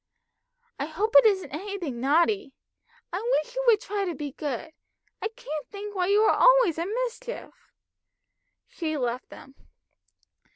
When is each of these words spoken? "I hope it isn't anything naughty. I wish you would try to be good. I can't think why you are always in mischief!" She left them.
"I 0.79 0.85
hope 0.87 1.13
it 1.15 1.27
isn't 1.27 1.51
anything 1.51 2.01
naughty. 2.01 2.55
I 3.13 3.21
wish 3.21 3.53
you 3.53 3.61
would 3.67 3.79
try 3.79 4.03
to 4.03 4.15
be 4.15 4.31
good. 4.31 4.73
I 5.21 5.27
can't 5.27 5.67
think 5.69 5.93
why 5.93 6.07
you 6.07 6.21
are 6.21 6.37
always 6.37 6.79
in 6.79 6.91
mischief!" 7.03 7.71
She 8.67 8.97
left 8.97 9.29
them. 9.29 9.53